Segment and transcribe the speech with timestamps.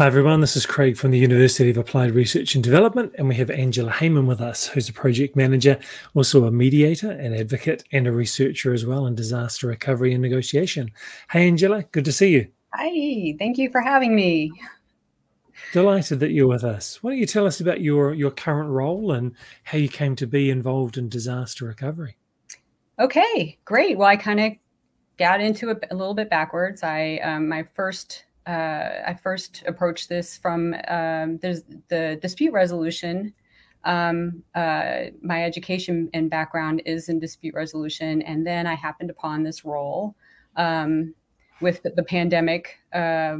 [0.00, 0.40] Hi, everyone.
[0.40, 3.92] This is Craig from the University of Applied Research and Development, and we have Angela
[3.92, 5.78] Heyman with us, who's a project manager,
[6.14, 10.90] also a mediator, an advocate, and a researcher as well in disaster recovery and negotiation.
[11.30, 12.48] Hey, Angela, good to see you.
[12.72, 14.50] Hi, thank you for having me.
[15.74, 17.02] Delighted that you're with us.
[17.02, 20.26] Why don't you tell us about your, your current role and how you came to
[20.26, 22.16] be involved in disaster recovery?
[22.98, 23.98] Okay, great.
[23.98, 24.52] Well, I kind of
[25.18, 26.82] got into it a little bit backwards.
[26.82, 33.32] I um, my first uh, I first approached this from um, the dispute resolution.
[33.84, 39.44] Um, uh, my education and background is in dispute resolution, and then I happened upon
[39.44, 40.16] this role
[40.56, 41.14] um,
[41.60, 43.36] with the, the pandemic uh,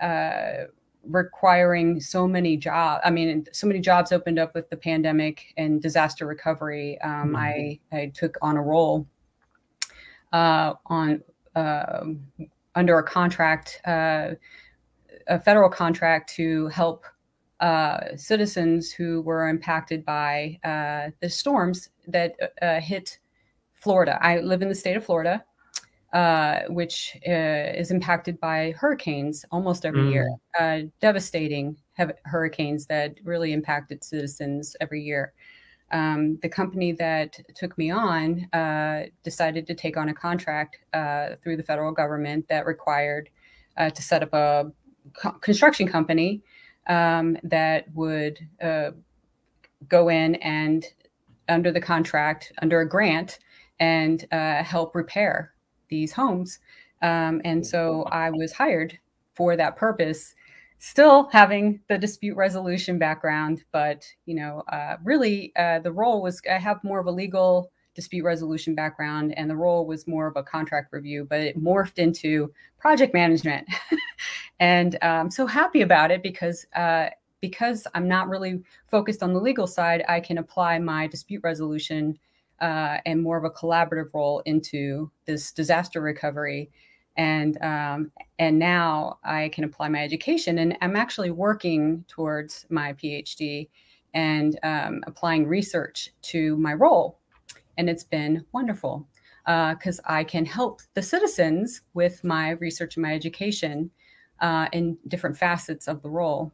[0.00, 0.64] uh,
[1.04, 3.02] requiring so many jobs.
[3.04, 6.98] I mean, so many jobs opened up with the pandemic and disaster recovery.
[7.02, 7.36] Um, mm-hmm.
[7.36, 9.06] I, I took on a role
[10.32, 11.22] uh, on
[11.54, 12.20] um,
[12.78, 14.30] under a contract, uh,
[15.26, 17.04] a federal contract to help
[17.58, 23.18] uh, citizens who were impacted by uh, the storms that uh, hit
[23.74, 24.16] Florida.
[24.22, 25.44] I live in the state of Florida,
[26.12, 30.12] uh, which uh, is impacted by hurricanes almost every mm.
[30.12, 31.76] year, devastating
[32.26, 35.32] hurricanes that really impacted citizens every year.
[35.90, 41.36] Um, the company that took me on uh, decided to take on a contract uh,
[41.42, 43.30] through the federal government that required
[43.78, 44.70] uh, to set up a
[45.14, 46.42] co construction company
[46.88, 48.90] um, that would uh,
[49.88, 50.84] go in and
[51.48, 53.38] under the contract, under a grant,
[53.80, 55.54] and uh, help repair
[55.88, 56.58] these homes.
[57.00, 58.98] Um, and so I was hired
[59.34, 60.34] for that purpose
[60.78, 66.40] still having the dispute resolution background, but you know, uh, really uh, the role was
[66.48, 70.36] I have more of a legal dispute resolution background, and the role was more of
[70.36, 73.66] a contract review, but it morphed into project management,
[74.60, 76.66] and I'm um, so happy about it because.
[76.74, 77.10] Uh,
[77.40, 82.18] because I'm not really focused on the legal side, I can apply my dispute resolution
[82.60, 86.70] uh, and more of a collaborative role into this disaster recovery
[87.18, 92.94] and um, and now I can apply my education, and I'm actually working towards my
[92.94, 93.68] PhD
[94.14, 97.18] and um, applying research to my role,
[97.76, 99.06] and it's been wonderful
[99.44, 103.90] because uh, I can help the citizens with my research and my education
[104.40, 106.52] uh, in different facets of the role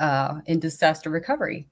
[0.00, 1.68] uh, in disaster recovery.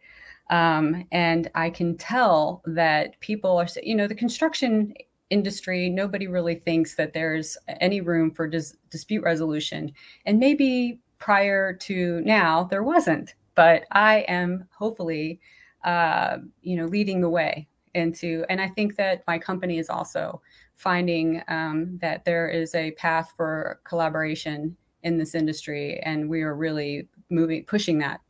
[0.51, 4.95] Um, and I can tell that people are, you know, the construction
[5.33, 9.91] industry, nobody really thinks that there's any room for dis- dispute resolution.
[10.27, 13.35] And maybe prior to now, there wasn't.
[13.55, 15.41] But I am hopefully,
[15.85, 20.41] uh, you know, leading the way into, and I think that my company is also
[20.75, 26.55] finding um, that there is a path for collaboration in this industry, and we are
[26.55, 28.21] really moving, pushing that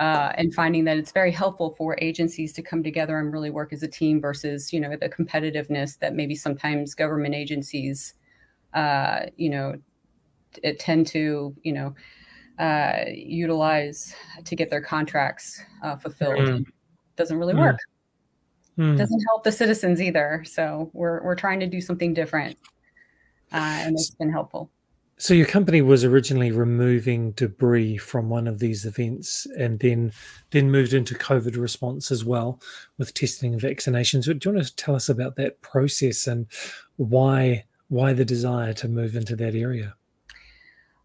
[0.00, 3.70] uh, and finding that it's very helpful for agencies to come together and really work
[3.70, 8.14] as a team versus you know the competitiveness that maybe sometimes government agencies
[8.72, 9.74] uh, you know
[10.78, 11.94] tend to you know
[12.58, 16.64] uh, utilize to get their contracts uh, fulfilled mm.
[17.16, 17.60] doesn't really mm.
[17.60, 17.78] work
[18.78, 18.96] mm.
[18.96, 22.56] doesn't help the citizens either so we're, we're trying to do something different
[23.52, 24.70] uh, and it's been helpful
[25.20, 30.12] so your company was originally removing debris from one of these events, and then
[30.50, 32.58] then moved into COVID response as well
[32.96, 34.24] with testing and vaccinations.
[34.24, 36.46] Do you want to tell us about that process and
[36.96, 39.94] why why the desire to move into that area?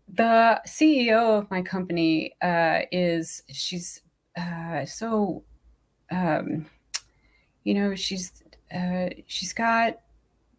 [0.07, 4.01] The CEO of my company uh, is she's
[4.37, 5.43] uh, so
[6.09, 6.67] um,
[7.65, 8.31] you know she's
[8.73, 9.99] uh, she's got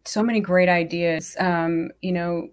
[0.05, 1.35] so many great ideas.
[1.39, 2.49] Um, you know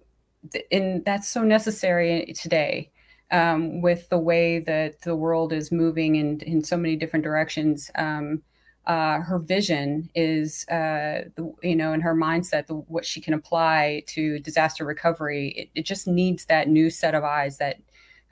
[0.70, 2.90] and that's so necessary today
[3.30, 7.90] um, with the way that the world is moving in, in so many different directions.
[7.94, 8.42] Um,
[8.86, 13.32] uh, her vision is, uh, the, you know, and her mindset, the, what she can
[13.32, 17.78] apply to disaster recovery, it, it just needs that new set of eyes, that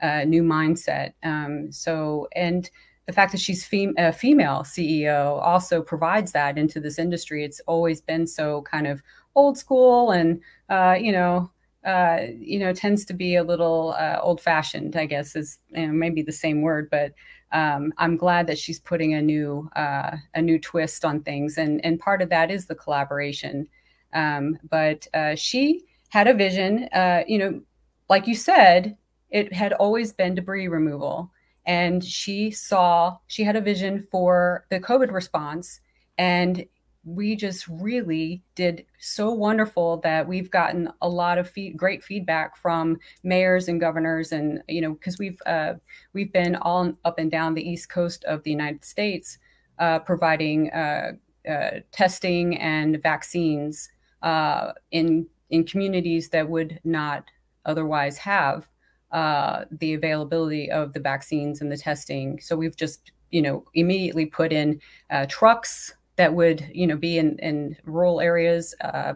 [0.01, 1.13] uh, new mindset.
[1.23, 2.69] Um, so, and
[3.07, 7.43] the fact that she's fem- a female CEO also provides that into this industry.
[7.43, 9.01] It's always been so kind of
[9.35, 10.39] old school and,
[10.69, 11.51] uh, you know,
[11.85, 15.87] uh, you know, tends to be a little uh, old fashioned, I guess is you
[15.87, 17.13] know, maybe the same word, but
[17.53, 21.83] um, I'm glad that she's putting a new uh, a new twist on things, and
[21.85, 23.67] and part of that is the collaboration.
[24.13, 27.61] Um, but uh, she had a vision, uh, you know,
[28.09, 28.97] like you said,
[29.29, 31.31] it had always been debris removal,
[31.65, 35.79] and she saw she had a vision for the COVID response,
[36.17, 36.65] and
[37.05, 42.97] we just really did so wonderful that we've gotten a lot of great feedback from
[43.23, 45.73] mayors and governors and you know because we've uh,
[46.13, 49.37] we've been all up and down the east coast of the united states
[49.79, 51.11] uh, providing uh,
[51.49, 53.89] uh testing and vaccines
[54.21, 57.25] uh, in in communities that would not
[57.65, 58.67] otherwise have
[59.11, 62.39] uh, the availability of the vaccines and the testing.
[62.39, 64.79] So we've just you know immediately put in
[65.27, 69.13] trucks that would you know be in in rural areas uh,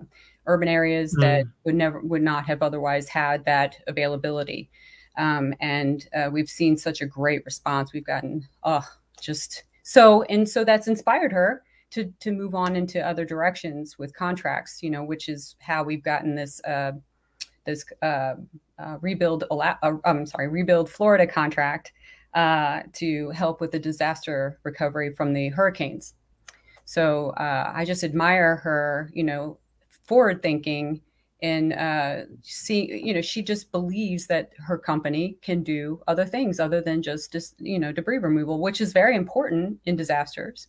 [0.48, 1.22] urban areas mm.
[1.22, 4.70] that would never would not have otherwise had that availability.
[5.18, 7.94] Um, and uh, we've seen such a great response.
[7.94, 8.88] We've gotten oh
[9.22, 14.14] just so and so that's inspired her to to move on into other directions with
[14.14, 16.92] contracts you know which is how we've gotten this uh,
[17.66, 18.36] this uh,
[18.80, 19.74] uh, rebuild uh,
[20.06, 21.94] I'm sorry rebuild Florida contract
[22.34, 26.14] uh, to help with the disaster recovery from the hurricanes
[26.88, 29.60] so uh, I just admire her, you know,
[30.04, 31.02] forward thinking
[31.42, 36.62] and uh, see, you know, she just believes that her company can do other things
[36.62, 40.68] other than just, you know, debris removal, which is very important in disasters,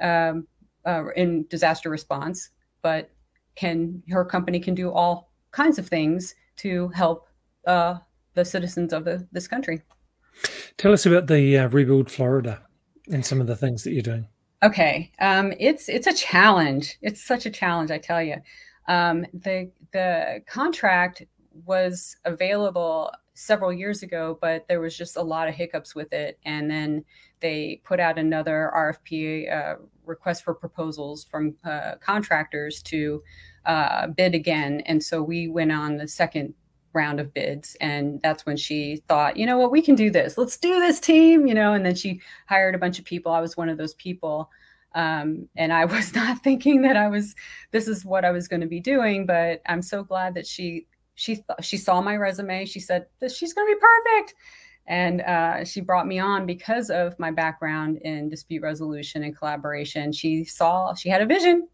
[0.00, 0.46] um,
[0.86, 2.50] uh, in disaster response.
[2.80, 3.10] But
[3.56, 7.26] can her company can do all kinds of things to help
[7.66, 7.96] uh,
[8.34, 9.82] the citizens of the, this country.
[10.78, 12.62] Tell us about the uh, Rebuild Florida
[13.10, 14.28] and some of the things that you're doing.
[14.62, 16.96] Okay, um, it's it's a challenge.
[17.02, 18.36] It's such a challenge, I tell you.
[18.88, 21.22] Um, the the contract
[21.64, 26.38] was available several years ago, but there was just a lot of hiccups with it,
[26.46, 27.04] and then
[27.40, 29.74] they put out another RFP uh,
[30.06, 33.22] request for proposals from uh, contractors to
[33.66, 36.54] uh, bid again, and so we went on the second
[36.96, 40.36] round of bids and that's when she thought you know what we can do this.
[40.36, 43.32] Let's do this team you know and then she hired a bunch of people.
[43.32, 44.50] I was one of those people
[44.94, 47.34] um, and i was not thinking that i was
[47.70, 50.86] this is what i was going to be doing but i'm so glad that she
[51.16, 52.64] she th- she saw my resume.
[52.64, 54.34] She said that she's going to be perfect.
[54.86, 60.12] And uh, she brought me on because of my background in dispute resolution and collaboration.
[60.12, 61.66] She saw she had a vision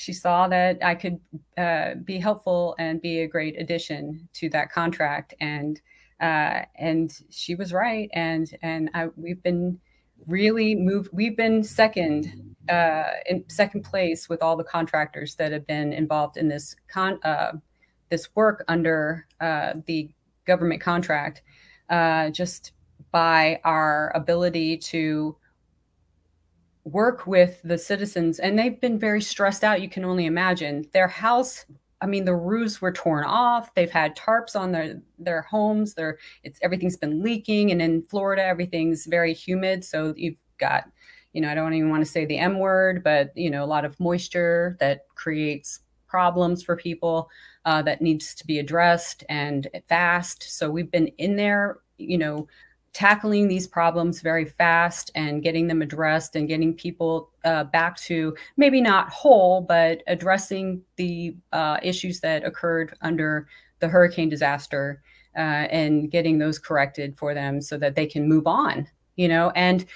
[0.00, 1.20] she saw that I could
[1.58, 5.78] uh, be helpful and be a great addition to that contract, and
[6.22, 8.08] uh, and she was right.
[8.14, 9.78] And and I, we've been
[10.26, 11.10] really moved.
[11.12, 16.38] We've been second uh, in second place with all the contractors that have been involved
[16.38, 17.52] in this con uh,
[18.08, 20.08] this work under uh, the
[20.46, 21.42] government contract,
[21.90, 22.72] uh, just
[23.12, 25.36] by our ability to
[26.84, 30.84] work with the citizens and they've been very stressed out you can only imagine.
[30.92, 31.66] Their house
[32.02, 33.74] i mean the roofs were torn off.
[33.74, 35.94] They've had tarps on their their homes.
[35.94, 39.84] Their it's everything's been leaking and in florida everything's very humid.
[39.84, 40.84] So you've got
[41.32, 43.66] you know i don't even want to say the m word but you know a
[43.66, 47.30] lot of moisture that creates problems for people
[47.66, 50.42] uh, that needs to be addressed and fast.
[50.58, 52.48] So we've been in there you know
[52.92, 58.36] tackling these problems very fast and getting them addressed and getting people uh, back to
[58.56, 63.46] maybe not whole, but addressing the uh, issues that occurred under
[63.78, 65.02] the hurricane disaster
[65.36, 69.50] uh, and getting those corrected for them so that they can move on, you know.
[69.54, 69.86] And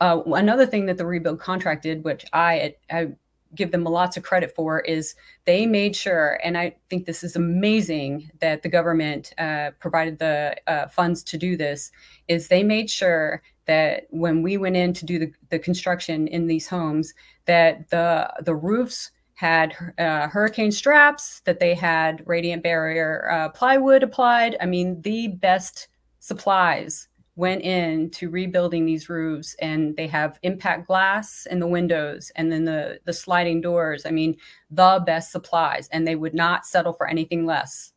[0.00, 3.12] uh, another thing that the rebuild contract did, which I, I
[3.54, 7.36] give them lots of credit for is they made sure, and I think this is
[7.36, 11.90] amazing that the government uh, provided the uh, funds to do this,
[12.28, 16.46] is they made sure that when we went in to do the, the construction in
[16.46, 17.14] these homes,
[17.46, 24.02] that the the roofs had uh, hurricane straps, that they had radiant barrier uh, plywood
[24.02, 24.56] applied.
[24.60, 25.88] I mean, the best
[26.20, 32.30] supplies went in to rebuilding these roofs and they have impact glass in the windows
[32.36, 34.06] and then the the sliding doors.
[34.06, 34.36] I mean
[34.70, 37.92] the best supplies and they would not settle for anything less.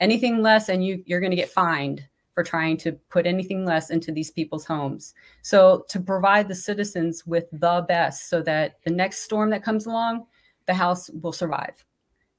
[0.00, 3.90] Anything less and you you're going to get fined for trying to put anything less
[3.90, 5.14] into these people's homes.
[5.42, 9.86] So to provide the citizens with the best so that the next storm that comes
[9.86, 10.26] along
[10.66, 11.84] the house will survive.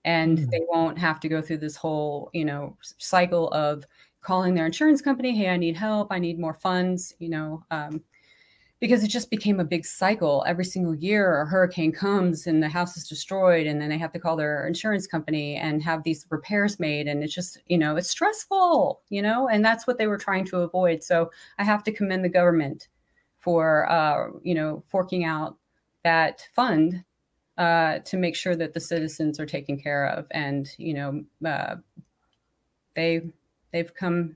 [0.03, 0.51] And mm -hmm.
[0.51, 3.85] they won't have to go through this whole you know cycle of
[4.21, 8.01] calling their insurance company, hey, I need help, I need more funds, you know, um,
[8.79, 10.43] because it just became a big cycle.
[10.47, 14.11] Every single year, a hurricane comes and the house is destroyed, and then they have
[14.13, 17.07] to call their insurance company and have these repairs made.
[17.07, 20.45] And it's just, you know, it's stressful, you know, and that's what they were trying
[20.45, 21.03] to avoid.
[21.03, 22.87] So I have to commend the government
[23.37, 25.57] for, uh, you know, forking out
[26.03, 27.03] that fund
[27.57, 30.25] uh, to make sure that the citizens are taken care of.
[30.31, 31.75] And, you know, uh,
[32.95, 33.21] they
[33.71, 34.35] they've come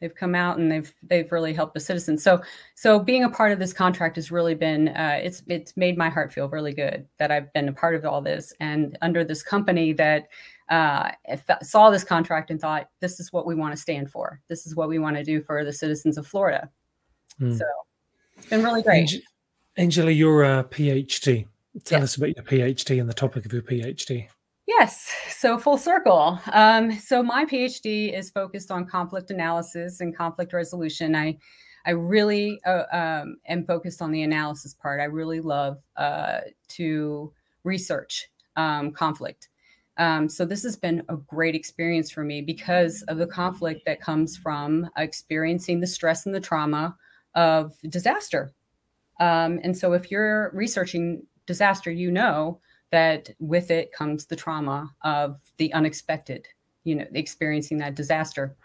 [0.00, 2.22] they've come out and they've they've really helped the citizens.
[2.22, 2.40] So
[2.74, 6.08] so being a part of this contract has really been uh, it's it's made my
[6.08, 9.42] heart feel really good that I've been a part of all this and under this
[9.42, 10.28] company that
[10.68, 11.10] uh,
[11.62, 14.40] saw this contract and thought this is what we want to stand for.
[14.48, 16.68] This is what we want to do for the citizens of Florida.
[17.40, 17.56] Mm.
[17.56, 17.64] So
[18.36, 19.10] it's been really great.
[19.76, 21.46] Angela, you're a PhD.
[21.84, 22.10] Tell yes.
[22.10, 24.28] us about your PhD and the topic of your PhD.
[24.68, 26.38] Yes, so full circle.
[26.52, 31.16] Um, so my PhD is focused on conflict analysis and conflict resolution.
[31.16, 31.38] I,
[31.86, 35.00] I really uh, um, am focused on the analysis part.
[35.00, 37.32] I really love uh, to
[37.64, 39.48] research um, conflict.
[39.96, 44.02] Um, so this has been a great experience for me because of the conflict that
[44.02, 46.94] comes from experiencing the stress and the trauma
[47.34, 48.52] of disaster.
[49.18, 52.60] Um, and so if you're researching disaster, you know
[52.90, 56.46] that with it comes the trauma of the unexpected,
[56.84, 58.56] you know, experiencing that disaster.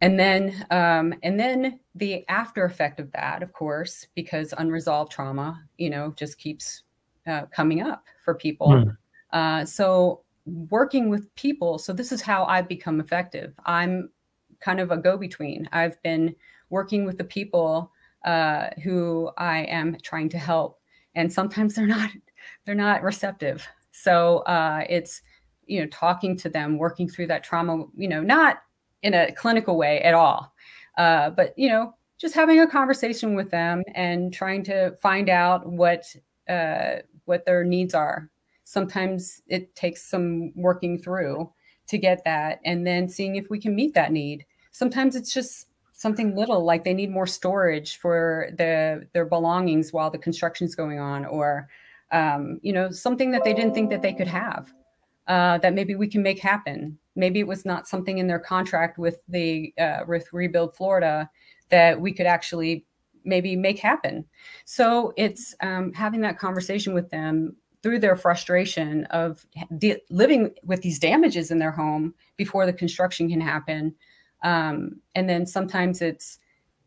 [0.00, 5.62] And then, um, and then the after effect of that, of course, because unresolved trauma,
[5.78, 6.82] you know, just keeps
[7.26, 8.68] uh, coming up for people.
[8.68, 8.96] Mm.
[9.32, 13.54] Uh, so working with people, so this is how I've become effective.
[13.64, 14.10] I'm
[14.60, 15.68] kind of a go-between.
[15.72, 16.34] I've been
[16.70, 17.90] working with the people
[18.24, 20.78] uh, who I am trying to help,
[21.14, 22.10] and sometimes they're not
[22.64, 23.66] they're not receptive.
[23.92, 25.22] So uh, it's
[25.66, 27.84] you know talking to them, working through that trauma.
[27.96, 28.58] You know, not
[29.02, 30.52] in a clinical way at all,
[30.98, 35.66] uh, but you know, just having a conversation with them and trying to find out
[35.66, 36.04] what
[36.48, 38.30] uh, what their needs are.
[38.64, 41.50] Sometimes it takes some working through
[41.88, 44.44] to get that, and then seeing if we can meet that need.
[44.72, 50.10] Sometimes it's just something little like they need more storage for the their belongings while
[50.10, 51.68] the construction is going on or
[52.12, 54.72] um, you know, something that they didn't think that they could have,
[55.26, 56.98] uh, that maybe we can make happen.
[57.14, 61.28] Maybe it was not something in their contract with the uh, with Rebuild Florida
[61.70, 62.84] that we could actually
[63.24, 64.24] maybe make happen.
[64.64, 69.44] So it's um, having that conversation with them through their frustration of
[70.10, 73.94] living with these damages in their home before the construction can happen.
[74.42, 76.38] Um, and then sometimes it's,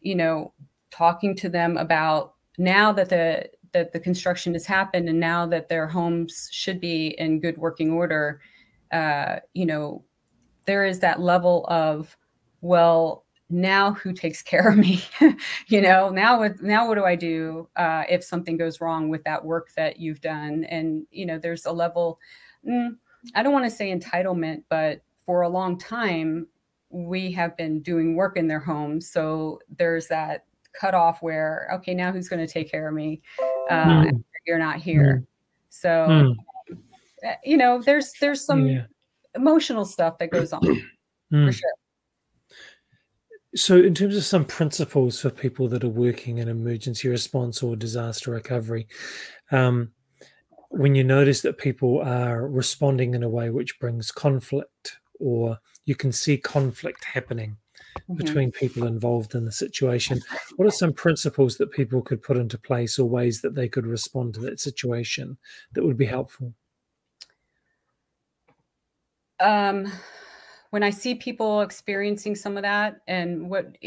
[0.01, 0.53] you know,
[0.91, 5.69] talking to them about now that the that the construction has happened and now that
[5.69, 8.41] their homes should be in good working order
[8.91, 10.03] uh, you know
[10.65, 12.15] there is that level of
[12.61, 15.01] well now who takes care of me?
[15.67, 19.23] You know now what now what do i do uh, if something goes wrong with
[19.23, 20.65] that work that you've done?
[20.65, 22.19] And you know there's a level
[22.67, 22.95] mm,
[23.35, 26.47] i don't want to say entitlement but for a long time
[26.89, 29.09] we have been doing work in their homes.
[29.09, 33.21] So there's that cutoff where okay now who's going to take care of me
[33.69, 34.23] uh, mm.
[34.45, 35.21] you're not here.
[35.21, 35.27] Mm.
[35.69, 36.35] So, mm.
[37.43, 38.83] you know, there's there's some yeah.
[39.35, 40.61] emotional stuff that goes on
[41.31, 41.45] hmm.
[41.47, 41.73] for sure.
[43.55, 47.75] So, in terms of some principles for people that are working in emergency response or
[47.75, 48.87] disaster recovery,
[49.51, 49.91] um,
[50.69, 55.95] when you notice that people are responding in a way which brings conflict, or you
[55.95, 57.57] can see conflict happening,
[57.97, 58.15] mm-hmm.
[58.15, 60.21] between people involved in the situation.
[60.55, 63.85] What are some principles that people could put into place or ways that they could
[63.85, 65.37] respond to that situation
[65.73, 66.53] that would be helpful?
[69.39, 69.91] Um,
[70.71, 73.77] when I see people experiencing some of that and what,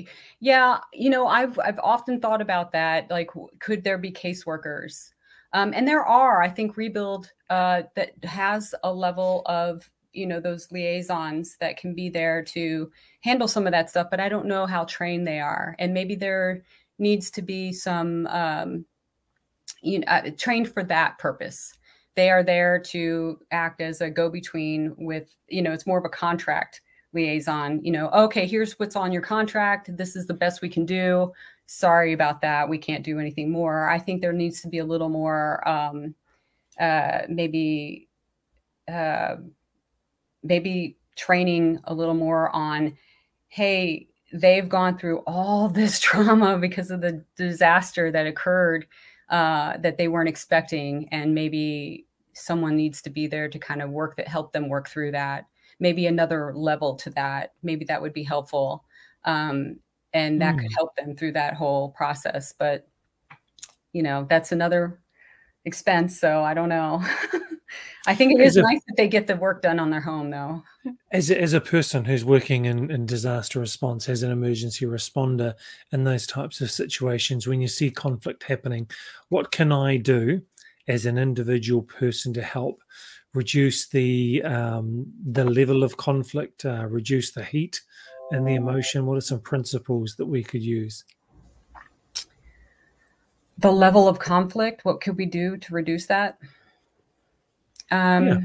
[0.40, 3.10] yeah, you know, I've, I've often thought about that.
[3.10, 3.30] Like,
[3.60, 5.12] could there be caseworkers?
[5.52, 10.40] Um, and there are, I think, Rebuild uh, that has a level of you know
[10.40, 12.90] those liaisons that can be there to
[13.20, 15.74] handle some of that stuff but i don't know how trained they are.
[15.78, 16.62] And maybe there
[16.98, 18.84] needs to be some um,
[19.82, 21.76] you know uh, trained for that purpose.
[22.14, 26.10] They are there to act as a go-between with you know it's more of a
[26.10, 26.80] contract
[27.14, 29.96] liaison you know okay here's what's on your contract.
[29.96, 31.32] This is the best we can do.
[31.66, 32.68] Sorry about that.
[32.68, 33.88] We can't do anything more.
[33.88, 36.14] I think there needs to be a little more um,
[36.78, 38.08] uh, maybe
[38.92, 39.36] uh,
[40.42, 42.96] maybe training a little more on
[43.48, 48.86] hey they've gone through all this trauma because of the disaster that occurred
[49.28, 53.90] uh, that they weren't expecting and maybe someone needs to be there to kind of
[53.90, 55.46] work that help them work through that
[55.80, 58.84] maybe another level to that maybe that would be helpful
[59.24, 59.76] um,
[60.14, 60.60] and that mm.
[60.60, 62.88] could help them through that whole process but
[63.92, 65.00] you know that's another
[65.64, 67.02] expense so i don't know
[68.06, 70.30] I think it is a, nice that they get the work done on their home,
[70.30, 70.62] though.
[71.12, 75.54] As a, as a person who's working in, in disaster response, as an emergency responder
[75.92, 78.88] in those types of situations, when you see conflict happening,
[79.28, 80.42] what can I do
[80.88, 82.82] as an individual person to help
[83.34, 87.80] reduce the um, the level of conflict, uh, reduce the heat
[88.32, 89.06] and the emotion?
[89.06, 91.04] What are some principles that we could use?
[93.58, 94.84] The level of conflict.
[94.84, 96.38] What could we do to reduce that?
[97.92, 98.38] Um, yeah.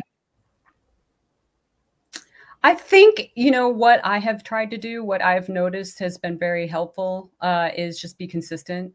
[2.63, 6.37] I think, you know, what I have tried to do, what I've noticed has been
[6.37, 8.93] very helpful uh, is just be consistent.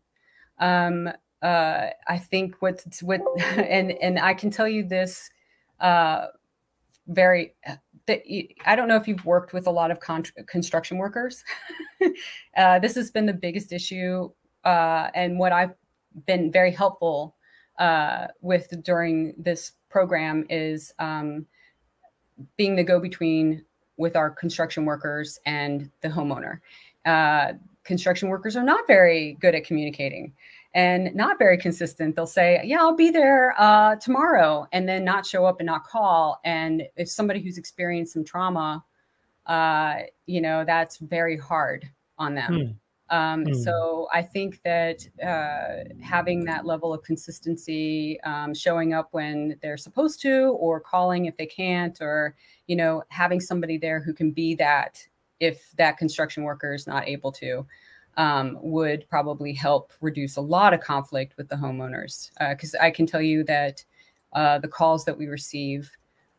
[0.58, 1.08] Um,
[1.40, 5.30] uh, I think what's what, and and I can tell you this
[5.80, 6.26] uh,
[7.06, 7.54] very.
[8.06, 8.22] That
[8.66, 11.42] I don't know if you've worked with a lot of con- construction workers.
[12.56, 14.28] uh, this has been the biggest issue,
[14.64, 15.74] uh, and what I've
[16.26, 17.36] been very helpful
[17.78, 21.46] uh, with during this program is um,
[22.56, 23.64] being the go-between
[23.98, 26.58] with our construction workers and the homeowner.
[27.04, 27.52] Uh,
[27.84, 30.32] construction workers are not very good at communicating
[30.74, 32.16] and not very consistent.
[32.16, 35.84] They'll say, "Yeah, I'll be there uh, tomorrow," and then not show up and not
[35.84, 36.40] call.
[36.44, 38.82] And if somebody who's experienced some trauma,
[39.46, 39.96] uh,
[40.26, 42.54] you know, that's very hard on them.
[42.54, 42.72] Hmm.
[43.12, 43.62] Um, mm.
[43.62, 49.76] So I think that uh, having that level of consistency, um, showing up when they're
[49.76, 52.34] supposed to, or calling if they can't, or
[52.66, 55.06] you know, having somebody there who can be that
[55.40, 57.66] if that construction worker is not able to,
[58.16, 62.30] um, would probably help reduce a lot of conflict with the homeowners.
[62.40, 63.84] Because uh, I can tell you that
[64.32, 65.90] uh, the calls that we receive,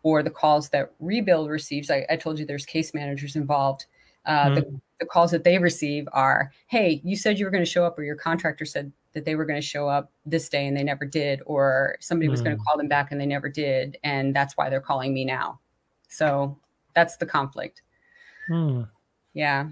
[0.01, 3.85] or the calls that Rebuild receives, I, I told you there's case managers involved.
[4.25, 4.55] Uh, mm.
[4.55, 7.85] the, the calls that they receive are, hey, you said you were going to show
[7.85, 10.77] up, or your contractor said that they were going to show up this day and
[10.77, 12.31] they never did, or somebody mm.
[12.31, 13.97] was going to call them back and they never did.
[14.03, 15.59] And that's why they're calling me now.
[16.07, 16.57] So
[16.95, 17.81] that's the conflict.
[18.49, 18.87] Mm.
[19.33, 19.67] Yeah.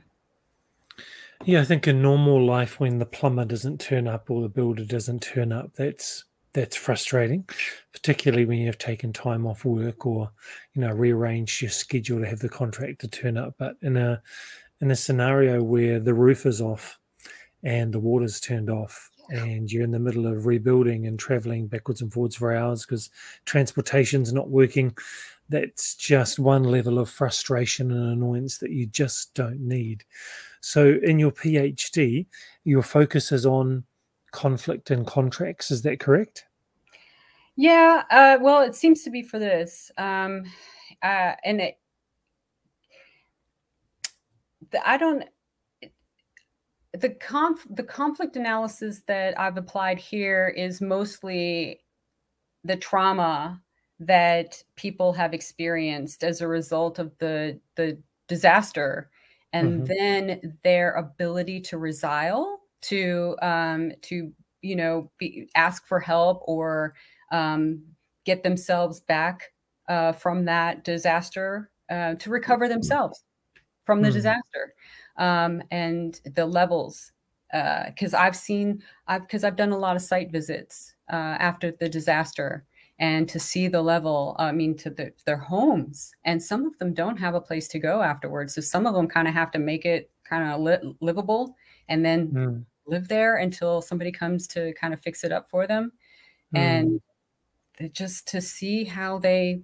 [1.45, 4.85] Yeah, I think in normal life, when the plumber doesn't turn up or the builder
[4.85, 7.47] doesn't turn up, that's that's frustrating,
[7.93, 10.31] particularly when you've taken time off work or
[10.73, 13.55] you know rearranged your schedule to have the contractor turn up.
[13.57, 14.21] But in a
[14.81, 16.99] in a scenario where the roof is off
[17.63, 22.01] and the water's turned off and you're in the middle of rebuilding and traveling backwards
[22.01, 23.09] and forwards for hours because
[23.45, 24.95] transportation's not working
[25.49, 30.03] that's just one level of frustration and annoyance that you just don't need.
[30.61, 32.25] So in your phd
[32.63, 33.83] your focus is on
[34.31, 36.45] conflict and contracts is that correct?
[37.55, 39.91] Yeah uh, well it seems to be for this.
[39.97, 40.43] Um,
[41.03, 41.77] uh, and it,
[44.69, 45.23] the, I don't
[46.93, 51.81] the conf the conflict analysis that I've applied here is mostly
[52.63, 53.61] the trauma
[53.99, 57.97] that people have experienced as a result of the the
[58.27, 59.09] disaster
[59.53, 59.93] and mm-hmm.
[59.97, 66.93] then their ability to resile to um to you know be, ask for help or
[67.31, 67.81] um,
[68.25, 69.51] get themselves back
[69.87, 73.23] uh, from that disaster uh, to recover themselves
[73.83, 74.13] from the mm.
[74.13, 74.73] disaster
[75.17, 77.11] um, and the levels
[77.51, 81.71] because uh, I've seen I've because I've done a lot of site visits uh, after
[81.71, 82.65] the disaster
[82.99, 86.93] and to see the level I mean to the, their homes and some of them
[86.93, 89.59] don't have a place to go afterwards so some of them kind of have to
[89.59, 91.55] make it kind of li- livable
[91.89, 92.65] and then mm.
[92.85, 95.91] live there until somebody comes to kind of fix it up for them
[96.55, 96.59] mm.
[96.59, 97.01] and
[97.91, 99.61] just to see how they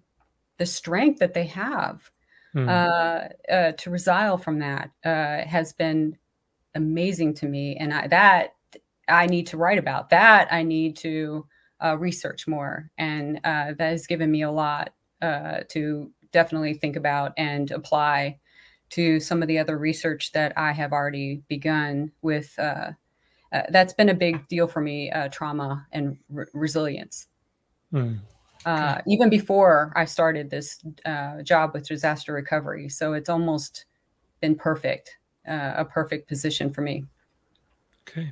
[0.57, 2.11] the strength that they have
[2.57, 2.69] mm.
[2.69, 6.17] uh, uh, to resile from that uh, has been
[6.75, 8.55] amazing to me, and I, that
[9.07, 10.09] I need to write about.
[10.09, 11.45] That I need to
[11.83, 16.95] uh, research more, and uh, that has given me a lot uh, to definitely think
[16.95, 18.39] about and apply
[18.89, 22.57] to some of the other research that I have already begun with.
[22.57, 22.91] Uh,
[23.69, 27.27] that's been a big deal for me: uh, trauma and re- resilience.
[27.93, 28.19] Mm
[28.65, 32.89] uh, even before I started this uh, job with disaster recovery.
[32.89, 33.85] So it's almost
[34.41, 35.17] been perfect,
[35.47, 37.05] uh, a perfect position for me.
[38.07, 38.31] Okay.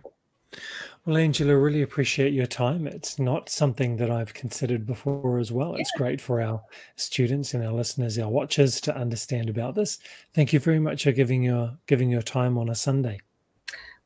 [1.06, 2.88] Well, Angela, really appreciate your time.
[2.88, 5.76] It's not something that I've considered before as well.
[5.76, 6.64] It's great for our
[6.96, 10.00] students and our listeners, our watchers to understand about this.
[10.34, 13.20] Thank you very much for giving your giving your time on a Sunday.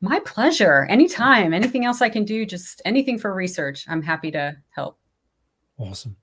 [0.02, 0.86] My pleasure.
[0.90, 1.54] Anytime.
[1.54, 3.86] Anything else I can do, just anything for research.
[3.88, 4.98] I'm happy to help.
[5.80, 6.14] Awesome.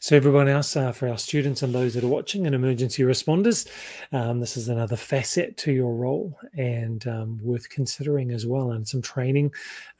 [0.00, 3.66] So, everyone else, uh, for our students and those that are watching and emergency responders,
[4.12, 8.86] um, this is another facet to your role and um, worth considering as well, and
[8.86, 9.50] some training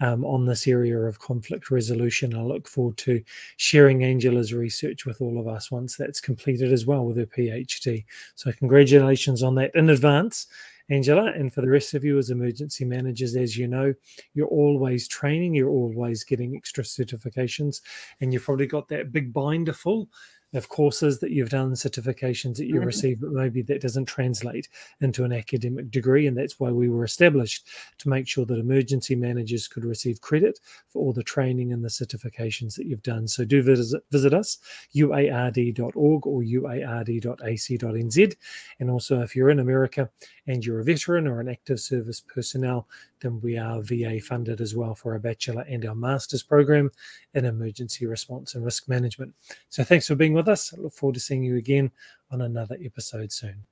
[0.01, 2.37] um, on this area of conflict resolution.
[2.37, 3.23] I look forward to
[3.57, 8.05] sharing Angela's research with all of us once that's completed as well with her PhD.
[8.35, 10.49] So, congratulations on that in advance.
[10.91, 11.33] Angela.
[11.33, 13.95] And for the rest of you as emergency managers, as you know,
[14.35, 17.81] you're always training, you're always getting extra certifications,
[18.21, 20.09] and you've probably got that big binder full
[20.55, 22.87] of courses that you've done, certifications that you've Mhm.
[22.87, 24.69] received, but maybe that doesn't translate
[25.01, 26.27] into an academic degree.
[26.27, 30.59] And that's why we were established to make sure that emergency managers could receive credit
[30.89, 33.29] for all the training and the certifications that you've done.
[33.29, 34.59] So do visit, visit us,
[34.97, 38.37] uard.org or uard.ac.nz.
[38.81, 40.11] And also, if you're in America
[40.47, 42.89] and you're a veteran or an active service personnel,
[43.21, 46.91] then we are VA funded as well for our bachelor and our master's program
[47.35, 49.35] in emergency response and risk management.
[49.69, 50.73] So thanks for being with us.
[50.73, 51.91] I look forward to seeing you again
[52.31, 53.65] on another episode soon.